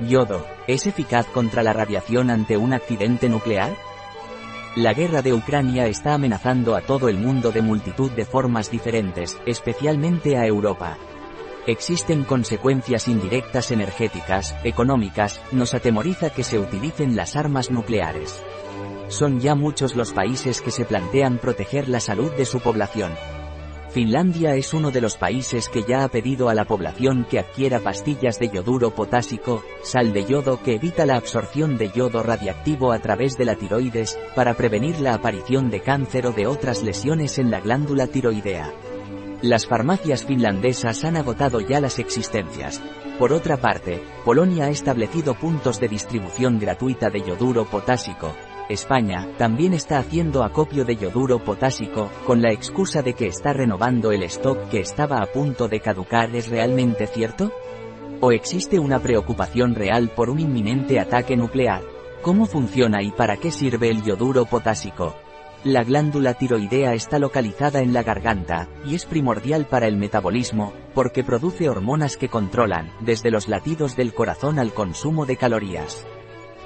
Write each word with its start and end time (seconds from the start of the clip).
Yodo, 0.00 0.46
¿es 0.68 0.86
eficaz 0.86 1.26
contra 1.26 1.64
la 1.64 1.72
radiación 1.72 2.30
ante 2.30 2.56
un 2.56 2.72
accidente 2.72 3.28
nuclear? 3.28 3.76
La 4.76 4.92
guerra 4.92 5.22
de 5.22 5.32
Ucrania 5.32 5.86
está 5.86 6.14
amenazando 6.14 6.76
a 6.76 6.82
todo 6.82 7.08
el 7.08 7.18
mundo 7.18 7.50
de 7.50 7.62
multitud 7.62 8.10
de 8.12 8.24
formas 8.24 8.70
diferentes, 8.70 9.36
especialmente 9.44 10.36
a 10.36 10.46
Europa. 10.46 10.96
Existen 11.66 12.22
consecuencias 12.22 13.08
indirectas 13.08 13.72
energéticas, 13.72 14.54
económicas, 14.62 15.40
nos 15.50 15.74
atemoriza 15.74 16.30
que 16.30 16.44
se 16.44 16.60
utilicen 16.60 17.16
las 17.16 17.34
armas 17.34 17.72
nucleares. 17.72 18.40
Son 19.08 19.40
ya 19.40 19.56
muchos 19.56 19.96
los 19.96 20.12
países 20.12 20.62
que 20.62 20.70
se 20.70 20.84
plantean 20.84 21.38
proteger 21.38 21.88
la 21.88 21.98
salud 21.98 22.32
de 22.34 22.44
su 22.44 22.60
población. 22.60 23.12
Finlandia 23.90 24.54
es 24.54 24.74
uno 24.74 24.90
de 24.90 25.00
los 25.00 25.16
países 25.16 25.70
que 25.70 25.82
ya 25.82 26.04
ha 26.04 26.08
pedido 26.08 26.50
a 26.50 26.54
la 26.54 26.66
población 26.66 27.26
que 27.28 27.38
adquiera 27.38 27.80
pastillas 27.80 28.38
de 28.38 28.50
yoduro 28.50 28.90
potásico, 28.90 29.64
sal 29.82 30.12
de 30.12 30.26
yodo 30.26 30.62
que 30.62 30.74
evita 30.74 31.06
la 31.06 31.16
absorción 31.16 31.78
de 31.78 31.90
yodo 31.90 32.22
radiactivo 32.22 32.92
a 32.92 32.98
través 32.98 33.38
de 33.38 33.46
la 33.46 33.54
tiroides, 33.54 34.18
para 34.36 34.52
prevenir 34.54 35.00
la 35.00 35.14
aparición 35.14 35.70
de 35.70 35.80
cáncer 35.80 36.26
o 36.26 36.32
de 36.32 36.46
otras 36.46 36.82
lesiones 36.82 37.38
en 37.38 37.50
la 37.50 37.60
glándula 37.60 38.06
tiroidea. 38.06 38.70
Las 39.40 39.66
farmacias 39.66 40.24
finlandesas 40.26 41.04
han 41.04 41.16
agotado 41.16 41.60
ya 41.60 41.80
las 41.80 41.98
existencias. 41.98 42.82
Por 43.18 43.32
otra 43.32 43.56
parte, 43.56 44.02
Polonia 44.24 44.66
ha 44.66 44.70
establecido 44.70 45.34
puntos 45.34 45.80
de 45.80 45.88
distribución 45.88 46.58
gratuita 46.58 47.08
de 47.08 47.22
yoduro 47.22 47.64
potásico, 47.64 48.34
España, 48.68 49.26
también 49.38 49.72
está 49.72 49.98
haciendo 49.98 50.42
acopio 50.42 50.84
de 50.84 50.96
yoduro 50.96 51.42
potásico, 51.42 52.10
con 52.26 52.42
la 52.42 52.52
excusa 52.52 53.02
de 53.02 53.14
que 53.14 53.26
está 53.26 53.52
renovando 53.52 54.12
el 54.12 54.22
stock 54.24 54.68
que 54.68 54.80
estaba 54.80 55.22
a 55.22 55.26
punto 55.26 55.68
de 55.68 55.80
caducar. 55.80 56.34
¿Es 56.36 56.48
realmente 56.48 57.06
cierto? 57.06 57.50
¿O 58.20 58.32
existe 58.32 58.78
una 58.78 58.98
preocupación 58.98 59.74
real 59.74 60.10
por 60.14 60.28
un 60.28 60.40
inminente 60.40 61.00
ataque 61.00 61.36
nuclear? 61.36 61.82
¿Cómo 62.20 62.46
funciona 62.46 63.02
y 63.02 63.10
para 63.10 63.36
qué 63.36 63.50
sirve 63.50 63.88
el 63.88 64.02
yoduro 64.02 64.44
potásico? 64.44 65.14
La 65.64 65.82
glándula 65.82 66.34
tiroidea 66.34 66.94
está 66.94 67.18
localizada 67.18 67.80
en 67.80 67.92
la 67.92 68.02
garganta, 68.02 68.68
y 68.84 68.94
es 68.94 69.06
primordial 69.06 69.66
para 69.66 69.86
el 69.86 69.96
metabolismo, 69.96 70.72
porque 70.94 71.24
produce 71.24 71.68
hormonas 71.68 72.16
que 72.16 72.28
controlan, 72.28 72.92
desde 73.00 73.30
los 73.30 73.48
latidos 73.48 73.96
del 73.96 74.14
corazón 74.14 74.58
al 74.58 74.72
consumo 74.72 75.26
de 75.26 75.36
calorías. 75.36 76.06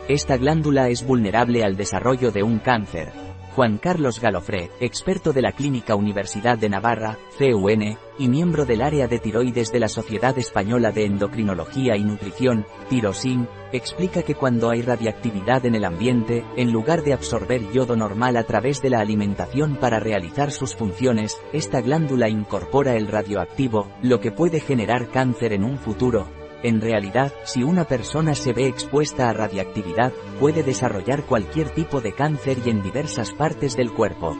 Esta 0.09 0.37
glándula 0.37 0.89
es 0.89 1.07
vulnerable 1.07 1.63
al 1.63 1.77
desarrollo 1.77 2.33
de 2.33 2.43
un 2.43 2.59
cáncer. 2.59 3.13
Juan 3.55 3.79
Carlos 3.79 4.21
Galofré, 4.21 4.71
experto 4.81 5.33
de 5.33 5.43
la 5.43 5.53
Clínica 5.53 5.95
Universidad 5.95 6.59
de 6.59 6.69
Navarra, 6.69 7.19
CUN, 7.39 7.97
y 8.19 8.29
miembro 8.29 8.65
del 8.65 8.83
área 8.83 9.07
de 9.07 9.21
tiroides 9.21 9.71
de 9.71 9.79
la 9.79 9.89
Sociedad 9.89 10.37
Española 10.39 10.91
de 10.91 11.05
Endocrinología 11.05 11.97
y 11.97 12.03
Nutrición, 12.03 12.67
Tirosin, 12.89 13.47
explica 13.73 14.23
que 14.23 14.35
cuando 14.35 14.71
hay 14.71 14.83
radiactividad 14.83 15.67
en 15.67 15.77
el 15.77 15.85
ambiente, 15.85 16.45
en 16.57 16.73
lugar 16.73 17.05
de 17.05 17.13
absorber 17.13 17.71
yodo 17.73 17.95
normal 17.95 18.37
a 18.37 18.45
través 18.45 18.83
de 18.83 18.91
la 18.91 19.01
alimentación 19.01 19.77
para 19.77 20.01
realizar 20.01 20.51
sus 20.51 20.75
funciones, 20.75 21.39
esta 21.53 21.81
glándula 21.81 22.29
incorpora 22.29 22.97
el 22.97 23.07
radioactivo, 23.07 23.89
lo 24.03 24.19
que 24.19 24.33
puede 24.33 24.59
generar 24.59 25.11
cáncer 25.11 25.53
en 25.53 25.63
un 25.63 25.79
futuro, 25.79 26.27
en 26.63 26.81
realidad, 26.81 27.33
si 27.45 27.63
una 27.63 27.85
persona 27.85 28.35
se 28.35 28.53
ve 28.53 28.67
expuesta 28.67 29.29
a 29.29 29.33
radiactividad, 29.33 30.13
puede 30.39 30.63
desarrollar 30.63 31.25
cualquier 31.25 31.71
tipo 31.71 32.01
de 32.01 32.13
cáncer 32.13 32.59
y 32.65 32.71
en 32.71 32.83
diversas 32.83 33.33
partes 33.33 33.77
del 33.77 33.93
cuerpo. 33.93 34.37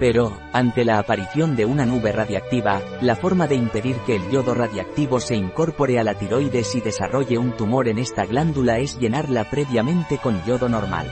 Pero, 0.00 0.32
ante 0.52 0.84
la 0.84 0.98
aparición 0.98 1.54
de 1.54 1.64
una 1.64 1.86
nube 1.86 2.10
radiactiva, 2.10 2.80
la 3.00 3.14
forma 3.14 3.46
de 3.46 3.54
impedir 3.54 3.96
que 3.98 4.16
el 4.16 4.30
yodo 4.30 4.54
radiactivo 4.54 5.20
se 5.20 5.36
incorpore 5.36 5.98
a 6.00 6.04
la 6.04 6.14
tiroides 6.14 6.74
y 6.74 6.80
desarrolle 6.80 7.38
un 7.38 7.52
tumor 7.52 7.86
en 7.86 7.98
esta 7.98 8.24
glándula 8.24 8.78
es 8.78 8.98
llenarla 8.98 9.48
previamente 9.48 10.18
con 10.18 10.42
yodo 10.44 10.68
normal. 10.68 11.08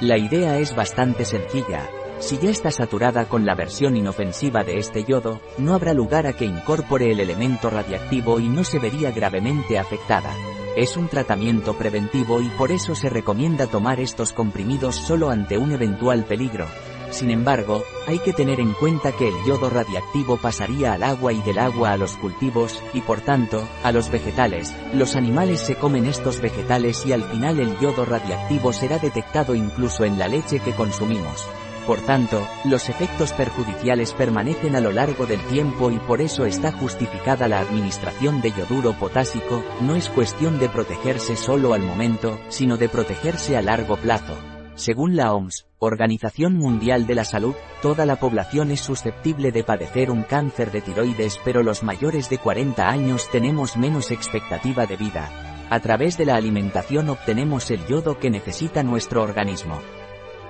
La 0.00 0.18
idea 0.18 0.58
es 0.58 0.74
bastante 0.76 1.24
sencilla, 1.24 1.88
si 2.22 2.38
ya 2.38 2.50
está 2.50 2.70
saturada 2.70 3.24
con 3.28 3.44
la 3.44 3.56
versión 3.56 3.96
inofensiva 3.96 4.62
de 4.62 4.78
este 4.78 5.02
yodo, 5.02 5.40
no 5.58 5.74
habrá 5.74 5.92
lugar 5.92 6.28
a 6.28 6.32
que 6.34 6.44
incorpore 6.44 7.10
el 7.10 7.18
elemento 7.18 7.68
radiactivo 7.68 8.38
y 8.38 8.48
no 8.48 8.62
se 8.62 8.78
vería 8.78 9.10
gravemente 9.10 9.76
afectada. 9.76 10.32
Es 10.76 10.96
un 10.96 11.08
tratamiento 11.08 11.74
preventivo 11.74 12.40
y 12.40 12.48
por 12.50 12.70
eso 12.70 12.94
se 12.94 13.10
recomienda 13.10 13.66
tomar 13.66 13.98
estos 13.98 14.32
comprimidos 14.32 14.94
solo 14.94 15.30
ante 15.30 15.58
un 15.58 15.72
eventual 15.72 16.24
peligro. 16.24 16.66
Sin 17.10 17.30
embargo, 17.30 17.82
hay 18.06 18.20
que 18.20 18.32
tener 18.32 18.60
en 18.60 18.72
cuenta 18.72 19.10
que 19.10 19.26
el 19.26 19.34
yodo 19.44 19.68
radiactivo 19.68 20.36
pasaría 20.36 20.92
al 20.92 21.02
agua 21.02 21.32
y 21.32 21.42
del 21.42 21.58
agua 21.58 21.90
a 21.90 21.96
los 21.96 22.12
cultivos, 22.12 22.80
y 22.94 23.00
por 23.00 23.20
tanto, 23.20 23.68
a 23.82 23.90
los 23.90 24.10
vegetales. 24.10 24.74
Los 24.94 25.16
animales 25.16 25.60
se 25.60 25.74
comen 25.74 26.06
estos 26.06 26.40
vegetales 26.40 27.04
y 27.04 27.12
al 27.12 27.24
final 27.24 27.58
el 27.58 27.76
yodo 27.80 28.04
radiactivo 28.04 28.72
será 28.72 28.98
detectado 28.98 29.56
incluso 29.56 30.04
en 30.04 30.20
la 30.20 30.28
leche 30.28 30.60
que 30.60 30.72
consumimos. 30.72 31.46
Por 31.86 32.00
tanto, 32.00 32.46
los 32.64 32.88
efectos 32.88 33.32
perjudiciales 33.32 34.12
permanecen 34.12 34.76
a 34.76 34.80
lo 34.80 34.92
largo 34.92 35.26
del 35.26 35.40
tiempo 35.46 35.90
y 35.90 35.98
por 35.98 36.20
eso 36.20 36.46
está 36.46 36.70
justificada 36.70 37.48
la 37.48 37.58
administración 37.58 38.40
de 38.40 38.52
yoduro 38.52 38.92
potásico, 38.92 39.64
no 39.80 39.96
es 39.96 40.08
cuestión 40.08 40.60
de 40.60 40.68
protegerse 40.68 41.36
solo 41.36 41.74
al 41.74 41.82
momento, 41.82 42.38
sino 42.48 42.76
de 42.76 42.88
protegerse 42.88 43.56
a 43.56 43.62
largo 43.62 43.96
plazo. 43.96 44.36
Según 44.76 45.16
la 45.16 45.34
OMS, 45.34 45.66
Organización 45.80 46.54
Mundial 46.54 47.06
de 47.06 47.16
la 47.16 47.24
Salud, 47.24 47.54
toda 47.82 48.06
la 48.06 48.16
población 48.16 48.70
es 48.70 48.80
susceptible 48.80 49.50
de 49.50 49.64
padecer 49.64 50.10
un 50.10 50.22
cáncer 50.22 50.70
de 50.70 50.80
tiroides 50.80 51.40
pero 51.44 51.62
los 51.64 51.82
mayores 51.82 52.30
de 52.30 52.38
40 52.38 52.88
años 52.88 53.28
tenemos 53.30 53.76
menos 53.76 54.12
expectativa 54.12 54.86
de 54.86 54.96
vida. 54.96 55.28
A 55.68 55.80
través 55.80 56.16
de 56.16 56.26
la 56.26 56.36
alimentación 56.36 57.10
obtenemos 57.10 57.70
el 57.70 57.84
yodo 57.86 58.18
que 58.18 58.30
necesita 58.30 58.82
nuestro 58.82 59.22
organismo. 59.22 59.80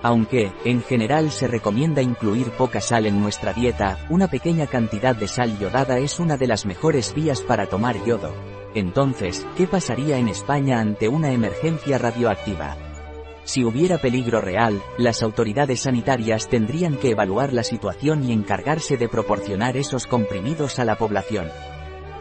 Aunque, 0.03 0.53
en 0.65 0.83
general 0.83 1.31
se 1.31 1.47
recomienda 1.47 2.03
incluir 2.03 2.51
poca 2.51 2.81
sal 2.81 3.07
en 3.07 3.21
nuestra 3.21 3.53
dieta, 3.53 3.99
una 4.11 4.29
pequeña 4.29 4.67
cantidad 4.67 5.15
de 5.15 5.29
sal 5.29 5.59
yodada 5.59 5.99
es 5.99 6.19
una 6.19 6.37
de 6.37 6.49
las 6.49 6.67
mejores 6.67 7.15
vías 7.15 7.41
para 7.41 7.67
tomar 7.67 8.05
yodo. 8.05 8.35
Entonces, 8.75 9.47
¿qué 9.57 9.67
pasaría 9.67 10.19
en 10.19 10.29
España 10.29 10.81
ante 10.81 11.09
una 11.09 11.33
emergencia 11.33 11.99
radioactiva? 11.99 12.77
Si 13.45 13.65
hubiera 13.65 13.99
peligro 13.99 14.41
real, 14.41 14.81
las 14.99 15.23
autoridades 15.23 15.81
sanitarias 15.81 16.49
tendrían 16.49 16.97
que 16.97 17.11
evaluar 17.11 17.53
la 17.53 17.65
situación 17.65 18.25
y 18.25 18.33
encargarse 18.33 18.97
de 18.97 19.09
proporcionar 19.09 19.77
esos 19.77 20.07
comprimidos 20.07 20.79
a 20.79 20.85
la 20.85 20.97
población. 20.97 21.49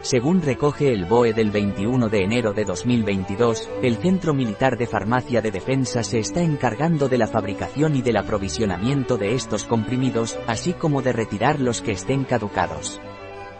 Según 0.02 0.42
recoge 0.42 0.92
el 0.92 1.04
BOE 1.04 1.32
del 1.32 1.52
21 1.52 2.08
de 2.08 2.24
enero 2.24 2.52
de 2.52 2.64
2022, 2.64 3.70
el 3.82 3.96
Centro 3.98 4.34
Militar 4.34 4.76
de 4.76 4.88
Farmacia 4.88 5.40
de 5.40 5.52
Defensa 5.52 6.02
se 6.02 6.18
está 6.18 6.42
encargando 6.42 7.08
de 7.08 7.18
la 7.18 7.28
fabricación 7.28 7.94
y 7.94 8.02
del 8.02 8.16
aprovisionamiento 8.16 9.16
de 9.16 9.36
estos 9.36 9.62
comprimidos, 9.62 10.36
así 10.48 10.72
como 10.72 11.02
de 11.02 11.12
retirar 11.12 11.60
los 11.60 11.82
que 11.82 11.92
estén 11.92 12.24
caducados. 12.24 13.00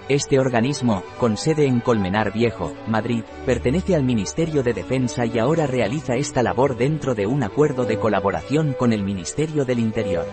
Este 0.09 0.41
organismo, 0.41 1.05
con 1.21 1.37
sede 1.37 1.65
en 1.67 1.79
Colmenar 1.79 2.33
Viejo, 2.33 2.75
Madrid, 2.89 3.23
pertenece 3.47 3.95
al 3.95 4.03
Ministerio 4.03 4.65
de 4.65 4.73
Defensa 4.73 5.25
y 5.25 5.39
ahora 5.39 5.69
realiza 5.69 6.17
esta 6.17 6.43
labor 6.43 6.77
dentro 6.77 7.15
de 7.15 7.29
un 7.29 7.45
acuerdo 7.45 7.85
de 7.85 8.01
colaboración 8.01 8.73
con 8.73 8.93
el 8.93 9.05
Ministerio 9.05 9.65
del 9.65 9.79
Interior. 9.79 10.27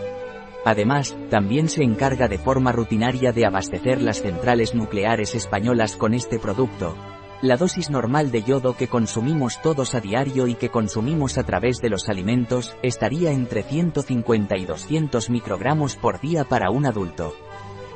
Además, 0.69 1.17
también 1.31 1.67
se 1.67 1.81
encarga 1.81 2.27
de 2.27 2.37
forma 2.37 2.71
rutinaria 2.71 3.31
de 3.31 3.43
abastecer 3.43 4.03
las 4.03 4.21
centrales 4.21 4.75
nucleares 4.75 5.33
españolas 5.33 5.95
con 5.95 6.13
este 6.13 6.37
producto. 6.37 6.95
La 7.41 7.57
dosis 7.57 7.89
normal 7.89 8.29
de 8.29 8.43
yodo 8.43 8.77
que 8.77 8.87
consumimos 8.87 9.59
todos 9.63 9.95
a 9.95 9.99
diario 9.99 10.45
y 10.45 10.53
que 10.53 10.69
consumimos 10.69 11.39
a 11.39 11.43
través 11.43 11.79
de 11.81 11.89
los 11.89 12.07
alimentos 12.07 12.77
estaría 12.83 13.31
entre 13.31 13.63
150 13.63 14.57
y 14.57 14.65
200 14.65 15.31
microgramos 15.31 15.95
por 15.95 16.21
día 16.21 16.43
para 16.43 16.69
un 16.69 16.85
adulto. 16.85 17.33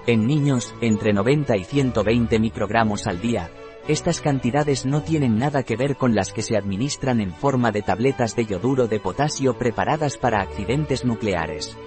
En 0.07 0.25
niños, 0.25 0.73
entre 0.81 1.13
90 1.13 1.55
y 1.57 1.65
120 1.65 2.39
microgramos 2.39 3.05
al 3.05 3.21
día. 3.21 3.51
Estas 3.87 4.19
cantidades 4.19 4.87
no 4.87 5.03
tienen 5.03 5.37
nada 5.37 5.61
que 5.61 5.75
ver 5.75 5.95
con 5.95 6.15
las 6.15 6.33
que 6.33 6.41
se 6.41 6.57
administran 6.57 7.21
en 7.21 7.33
forma 7.33 7.71
de 7.71 7.83
tabletas 7.83 8.35
de 8.35 8.47
yoduro 8.47 8.87
de 8.87 8.99
potasio 8.99 9.59
preparadas 9.59 10.17
para 10.17 10.41
accidentes 10.41 11.05
nucleares. 11.05 11.77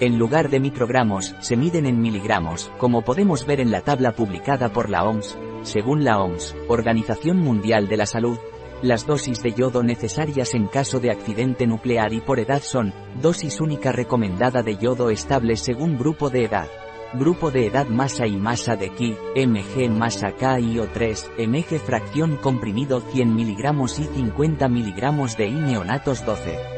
En 0.00 0.16
lugar 0.16 0.48
de 0.48 0.60
microgramos, 0.60 1.34
se 1.40 1.56
miden 1.56 1.84
en 1.84 2.00
miligramos, 2.00 2.70
como 2.78 3.02
podemos 3.02 3.44
ver 3.44 3.58
en 3.60 3.72
la 3.72 3.80
tabla 3.80 4.12
publicada 4.12 4.68
por 4.68 4.90
la 4.90 5.02
OMS. 5.02 5.36
Según 5.62 6.04
la 6.04 6.20
OMS, 6.20 6.54
Organización 6.68 7.38
Mundial 7.38 7.88
de 7.88 7.96
la 7.96 8.06
Salud, 8.06 8.38
las 8.80 9.06
dosis 9.06 9.42
de 9.42 9.54
yodo 9.54 9.82
necesarias 9.82 10.54
en 10.54 10.68
caso 10.68 11.00
de 11.00 11.10
accidente 11.10 11.66
nuclear 11.66 12.12
y 12.12 12.20
por 12.20 12.38
edad 12.38 12.62
son, 12.62 12.94
dosis 13.20 13.60
única 13.60 13.90
recomendada 13.90 14.62
de 14.62 14.76
yodo 14.76 15.10
estable 15.10 15.56
según 15.56 15.98
grupo 15.98 16.30
de 16.30 16.44
edad. 16.44 16.68
Grupo 17.14 17.50
de 17.50 17.66
edad 17.66 17.88
masa 17.88 18.24
y 18.28 18.36
masa 18.36 18.76
de 18.76 18.90
Ki, 18.90 19.16
mg 19.34 19.90
masa 19.90 20.30
K 20.30 20.60
y 20.60 20.76
O3, 20.76 21.48
mg 21.48 21.80
fracción 21.80 22.36
comprimido 22.36 23.00
100 23.00 23.34
mg 23.34 23.84
y 23.98 24.04
50 24.04 24.68
mg 24.68 25.36
de 25.36 25.46
I 25.48 25.54
neonatos 25.54 26.24
12. 26.24 26.77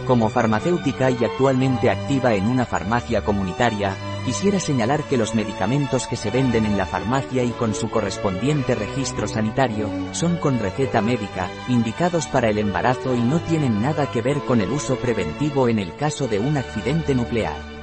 Como 0.07 0.29
farmacéutica 0.29 1.11
y 1.11 1.25
actualmente 1.25 1.91
activa 1.91 2.35
en 2.35 2.47
una 2.47 2.65
farmacia 2.65 3.25
comunitaria, 3.25 3.97
quisiera 4.25 4.61
señalar 4.61 5.03
que 5.05 5.17
los 5.17 5.35
medicamentos 5.35 6.07
que 6.07 6.17
se 6.17 6.31
venden 6.31 6.65
en 6.65 6.79
la 6.79 6.87
farmacia 6.87 7.43
y 7.43 7.51
con 7.51 7.75
su 7.75 7.91
correspondiente 7.91 8.75
registro 8.75 9.27
sanitario, 9.27 9.89
son 10.13 10.37
con 10.37 10.59
receta 10.59 11.01
médica, 11.01 11.49
indicados 11.69 12.27
para 12.29 12.49
el 12.49 12.59
embarazo 12.59 13.15
y 13.15 13.21
no 13.21 13.41
tienen 13.41 13.83
nada 13.83 14.11
que 14.11 14.23
ver 14.23 14.39
con 14.41 14.61
el 14.61 14.71
uso 14.71 14.97
preventivo 14.97 15.69
en 15.69 15.81
el 15.81 15.95
caso 15.97 16.29
de 16.29 16.39
un 16.39 16.57
accidente 16.57 17.15
nuclear. 17.15 17.76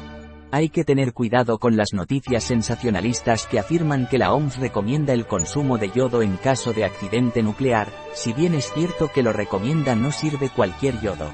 Hay 0.55 0.69
que 0.69 0.83
tener 0.83 1.13
cuidado 1.13 1.57
con 1.57 1.77
las 1.77 1.93
noticias 1.93 2.43
sensacionalistas 2.43 3.47
que 3.47 3.57
afirman 3.57 4.05
que 4.05 4.19
la 4.19 4.31
OMS 4.33 4.59
recomienda 4.59 5.11
el 5.11 5.25
consumo 5.25 5.79
de 5.79 5.89
yodo 5.89 6.21
en 6.21 6.37
caso 6.37 6.73
de 6.73 6.85
accidente 6.85 7.41
nuclear, 7.41 7.87
si 8.13 8.33
bien 8.33 8.53
es 8.53 8.71
cierto 8.71 9.09
que 9.11 9.23
lo 9.23 9.33
recomienda 9.33 9.95
no 9.95 10.11
sirve 10.11 10.51
cualquier 10.55 11.01
yodo. 11.01 11.33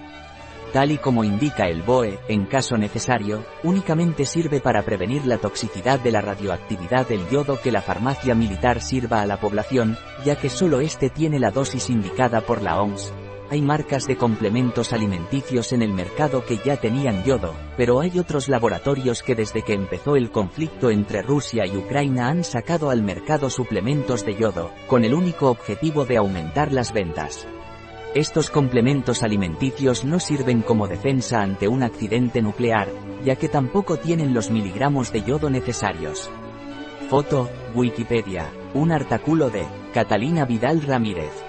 Tal 0.71 0.93
y 0.93 0.99
como 0.99 1.25
indica 1.25 1.65
el 1.67 1.81
BOE, 1.81 2.17
en 2.29 2.45
caso 2.45 2.77
necesario, 2.77 3.43
únicamente 3.61 4.23
sirve 4.23 4.61
para 4.61 4.83
prevenir 4.83 5.25
la 5.25 5.37
toxicidad 5.37 5.99
de 5.99 6.13
la 6.13 6.21
radioactividad 6.21 7.05
del 7.05 7.27
yodo 7.27 7.59
que 7.59 7.73
la 7.73 7.81
farmacia 7.81 8.35
militar 8.35 8.79
sirva 8.79 9.21
a 9.21 9.25
la 9.25 9.37
población, 9.37 9.97
ya 10.23 10.37
que 10.37 10.49
solo 10.49 10.79
este 10.79 11.09
tiene 11.09 11.39
la 11.39 11.51
dosis 11.51 11.89
indicada 11.89 12.39
por 12.39 12.61
la 12.61 12.81
OMS, 12.81 13.11
hay 13.49 13.61
marcas 13.61 14.05
de 14.05 14.15
complementos 14.15 14.93
alimenticios 14.93 15.73
en 15.73 15.81
el 15.81 15.91
mercado 15.91 16.45
que 16.45 16.57
ya 16.57 16.77
tenían 16.77 17.23
yodo, 17.23 17.55
pero 17.77 17.99
hay 17.99 18.19
otros 18.19 18.47
laboratorios 18.47 19.23
que 19.23 19.35
desde 19.35 19.63
que 19.63 19.73
empezó 19.73 20.15
el 20.15 20.31
conflicto 20.31 20.91
entre 20.91 21.21
Rusia 21.21 21.65
y 21.65 21.75
Ucrania 21.75 22.27
han 22.27 22.43
sacado 22.43 22.89
al 22.89 23.01
mercado 23.01 23.49
suplementos 23.49 24.25
de 24.25 24.35
yodo, 24.35 24.71
con 24.87 25.03
el 25.03 25.13
único 25.13 25.49
objetivo 25.49 26.05
de 26.05 26.17
aumentar 26.17 26.71
las 26.71 26.93
ventas. 26.93 27.47
Estos 28.15 28.49
complementos 28.49 29.23
alimenticios 29.23 30.03
no 30.03 30.19
sirven 30.19 30.61
como 30.61 30.87
defensa 30.87 31.41
ante 31.41 31.67
un 31.67 31.83
accidente 31.83 32.41
nuclear, 32.41 32.87
ya 33.23 33.35
que 33.35 33.49
tampoco 33.49 33.97
tienen 33.97 34.33
los 34.33 34.49
miligramos 34.49 35.11
de 35.11 35.23
yodo 35.23 35.49
necesarios. 35.49 36.29
Foto, 37.09 37.49
Wikipedia. 37.73 38.51
Un 38.73 38.91
artículo 38.91 39.49
de 39.49 39.65
Catalina 39.93 40.45
Vidal 40.45 40.81
Ramírez. 40.83 41.48